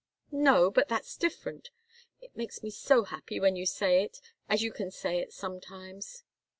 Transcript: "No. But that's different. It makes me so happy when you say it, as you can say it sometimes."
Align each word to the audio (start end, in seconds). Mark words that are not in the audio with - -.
"No. 0.31 0.71
But 0.71 0.87
that's 0.87 1.15
different. 1.15 1.69
It 2.21 2.35
makes 2.35 2.63
me 2.63 2.71
so 2.71 3.03
happy 3.03 3.39
when 3.39 3.55
you 3.55 3.67
say 3.67 4.03
it, 4.03 4.19
as 4.49 4.63
you 4.63 4.71
can 4.71 4.89
say 4.89 5.19
it 5.19 5.31
sometimes." 5.31 6.23